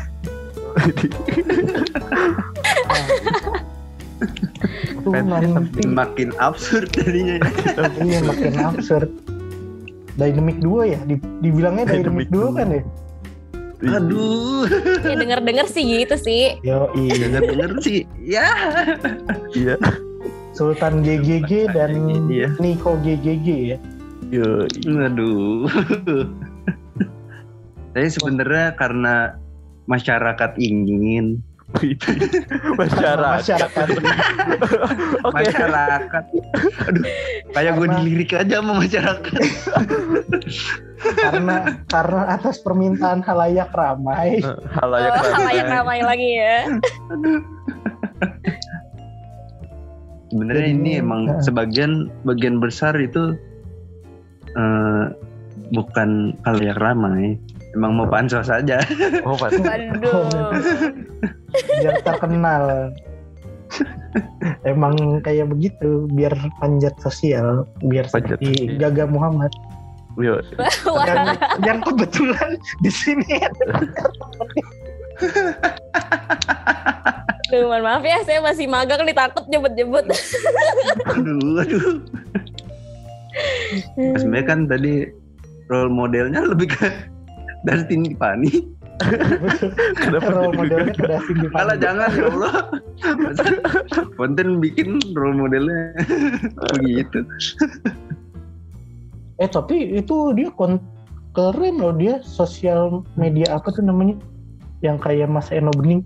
Tuh 5.04 5.12
nanti 5.12 5.84
makin 5.84 6.32
absurd 6.40 6.88
tadinya. 6.96 7.36
iya 8.00 8.18
makin 8.24 8.54
absurd. 8.56 9.10
Dynamic 10.18 10.58
duo 10.58 10.82
ya, 10.82 10.98
Di- 11.00 11.22
dibilangnya 11.40 11.86
Dynamic, 11.86 12.26
Dynamic 12.26 12.28
duo 12.28 12.42
duo. 12.44 12.56
kan 12.58 12.68
ya? 12.68 12.82
Aduh, 13.78 14.66
ya 15.06 15.14
denger-denger 15.14 15.70
sih 15.70 16.02
gitu 16.02 16.18
sih 16.18 16.58
Yo, 16.60 16.90
iya. 16.98 17.14
denger-denger 17.22 17.70
sih. 17.78 18.02
Ya. 18.18 18.50
iya 19.54 19.78
Sultan 20.50 21.06
GGG 21.06 21.70
dan 21.70 21.94
Iya. 22.26 22.50
Niko 22.58 22.98
GGG 22.98 23.46
ya. 23.70 23.78
Yo, 24.28 24.66
Aduh. 24.98 25.70
Saya 27.94 28.08
sebenarnya 28.10 28.74
karena 28.74 29.38
masyarakat 29.86 30.58
ingin 30.58 31.38
masyarakat 31.68 33.44
Masyarakat. 33.44 33.86
oke 35.28 35.34
masyarakat 35.36 36.24
aduh 36.88 37.04
kayak 37.52 37.72
gue 37.76 37.88
dilirik 38.00 38.32
aja 38.32 38.64
sama 38.64 38.72
masyarakat 38.80 39.40
karena 41.20 41.56
karena 41.86 42.22
atas 42.34 42.58
permintaan 42.64 43.20
halayak 43.20 43.68
ramai. 43.70 44.40
halayak 44.74 45.12
Oh, 45.12 45.28
ramai. 45.28 45.52
yang 45.54 45.68
ramai 45.68 45.98
lagi 46.00 46.30
ya 46.40 46.56
sebenarnya 50.28 50.66
ini 50.72 50.90
emang 51.00 51.20
eh. 51.28 51.40
sebagian 51.44 52.08
bagian 52.24 52.60
besar 52.60 52.96
itu 52.96 53.36
eh, 54.56 55.04
bukan 55.72 56.32
halayak 56.48 56.80
ramai 56.80 57.36
emang 57.78 57.94
mau 57.94 58.06
pansos 58.10 58.50
aja. 58.50 58.82
Oh 59.22 59.38
pas 59.38 59.54
waduh 59.54 60.26
biar 61.78 61.94
terkenal. 62.02 62.90
Emang 64.66 65.22
kayak 65.22 65.52
begitu 65.52 66.10
biar 66.10 66.34
panjat 66.58 66.96
sosial, 66.98 67.68
biar 67.86 68.10
Panjat 68.10 68.40
seperti 68.42 68.74
sosial. 68.74 68.80
Gaga 68.82 69.04
Muhammad. 69.06 69.52
Yo, 70.18 70.42
Wah, 70.90 71.06
yang, 71.06 71.26
yang 71.62 71.78
kebetulan 71.78 72.58
di 72.82 72.90
sini 72.90 73.38
Duh, 77.48 77.70
mohon 77.70 77.86
maaf 77.86 78.02
ya, 78.02 78.18
saya 78.26 78.42
masih 78.42 78.66
magang 78.66 79.06
nih 79.06 79.14
takut 79.14 79.46
nyebut-nyebut. 79.46 80.10
aduh 81.06 81.62
aduh. 81.62 82.02
Sebenarnya 84.18 84.46
kan 84.50 84.66
tadi 84.66 85.06
role 85.70 85.92
modelnya 85.92 86.42
lebih 86.50 86.74
ke 86.74 86.88
Dustin 87.62 88.06
Tiffany 88.06 88.50
kenapa 90.02 90.28
role 90.34 90.54
modelnya 90.54 90.90
udah 90.98 91.20
Cindy 91.22 91.46
Malah 91.48 91.66
Pandey. 91.70 91.78
jangan 91.80 92.10
ya 92.10 92.24
Allah 92.26 92.54
konten 94.14 94.46
bikin 94.58 94.88
role 95.14 95.38
modelnya 95.38 95.94
begitu 96.74 97.22
Eh 99.38 99.46
tapi 99.46 99.94
itu 99.94 100.34
dia 100.34 100.50
kon 100.50 100.82
keren 101.30 101.78
loh 101.78 101.94
dia 101.94 102.18
sosial 102.20 103.06
media 103.14 103.54
apa 103.54 103.70
tuh 103.70 103.86
namanya 103.86 104.18
yang 104.82 104.98
kayak 104.98 105.30
Mas 105.30 105.54
Eno 105.54 105.70
Bening 105.70 106.02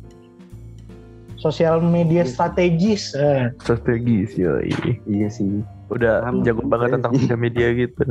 sosial 1.40 1.80
media 1.80 2.22
Iya. 2.22 2.28
strategis 2.28 3.16
eh. 3.16 3.48
strategis 3.58 4.36
yoi 4.36 4.68
iya 5.08 5.26
sih 5.26 5.64
udah 5.88 6.22
Paham. 6.22 6.44
jago 6.44 6.62
banget 6.68 7.00
tentang 7.00 7.12
Iya. 7.14 7.34
media 7.34 7.68
media 7.72 7.88
gitu 7.88 8.02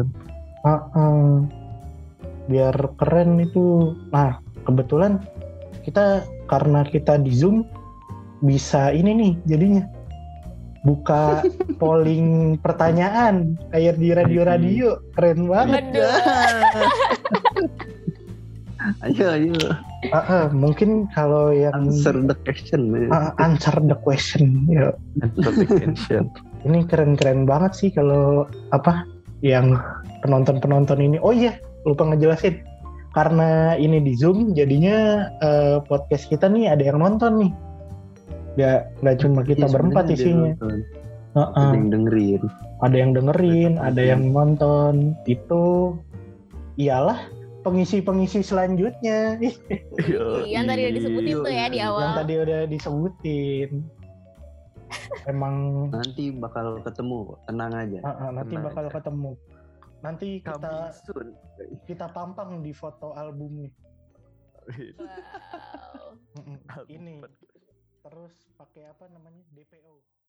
Heeh. 0.62 1.30
Biar 2.50 2.76
keren 2.98 3.42
itu. 3.42 3.98
Nah 4.10 4.40
kebetulan 4.66 5.22
kita 5.82 6.26
karena 6.46 6.86
kita 6.86 7.18
di 7.18 7.34
zoom 7.34 7.66
bisa 8.42 8.94
ini 8.94 9.12
nih 9.14 9.34
jadinya. 9.46 9.84
Buka 10.82 11.46
polling 11.82 12.58
pertanyaan 12.58 13.58
kayak 13.70 14.02
di 14.02 14.10
radio-radio. 14.18 14.98
Keren 15.14 15.46
banget. 15.46 15.84
Ayo 19.06 19.26
ayo. 19.30 19.54
Heeh, 20.10 20.46
mungkin 20.58 21.06
kalau 21.14 21.54
yang 21.54 21.86
answer 21.86 22.18
the 22.18 22.34
question 22.42 22.90
man. 22.90 23.14
Ah, 23.14 23.30
answer 23.38 23.78
the 23.78 23.94
question 24.02 24.66
ya. 24.66 24.90
Ini 26.66 26.90
keren-keren 26.90 27.46
banget 27.46 27.78
sih 27.78 27.90
kalau 27.94 28.50
apa 28.74 29.06
yang 29.46 29.78
penonton-penonton 30.26 30.98
ini. 30.98 31.22
Oh 31.22 31.30
iya 31.30 31.54
lupa 31.84 32.04
ngejelasin. 32.08 32.62
Karena 33.12 33.76
ini 33.76 34.00
di 34.00 34.16
zoom 34.16 34.56
jadinya 34.56 35.28
eh, 35.44 35.78
podcast 35.84 36.32
kita 36.32 36.48
nih 36.48 36.72
ada 36.72 36.84
yang 36.84 37.00
nonton 37.00 37.44
nih. 37.44 37.52
Nggak 38.56 38.80
nggak 39.04 39.16
cuma 39.20 39.40
kita 39.44 39.66
Iya, 39.68 39.74
berempat 39.76 40.04
sebenarnya 40.08 40.08
ada 40.08 40.16
isinya. 40.16 40.32
yang 40.32 40.56
nonton, 40.56 40.72
Heeh, 41.32 41.48
ada 41.52 41.76
yang 41.76 41.90
dengerin. 41.90 42.42
Ada 42.82 42.96
yang 42.98 43.12
dengerin 43.14 43.74
Ada 43.76 43.88
ada 43.88 44.02
yang 44.04 44.24
nonton. 44.32 44.94
itu 45.26 45.64
iyalah 46.76 47.20
pengisi-pengisi 47.62 48.42
selanjutnya. 48.42 49.38
Yoi. 50.08 50.50
Yang 50.50 50.66
tadi 50.66 50.82
udah 50.82 50.94
disebutin 50.96 51.36
tuh 51.38 51.54
ya 51.54 51.66
di 51.68 51.78
yang 51.78 51.92
awal. 51.94 52.10
tadi 52.16 52.34
udah 52.36 52.60
disebutin. 52.66 53.70
Emang 55.24 55.56
nanti 55.88 56.32
bakal 56.34 56.80
ketemu 56.82 57.38
tenang 57.46 57.72
aja. 57.72 58.00
Heeh, 58.02 58.30
nanti 58.34 58.52
Tenang 58.52 58.66
bakal 58.68 58.84
aja. 58.88 58.92
ketemu 58.98 59.30
nanti 60.02 60.42
kita 60.42 60.94
soon. 60.94 61.34
kita 61.86 62.10
tampang 62.14 62.62
di 62.62 62.74
foto 62.74 63.14
albumnya. 63.14 63.70
Wow. 65.02 66.86
Ini 66.88 67.22
terus 68.02 68.34
pakai 68.56 68.90
apa 68.90 69.10
namanya? 69.10 69.42
DPO 69.52 70.21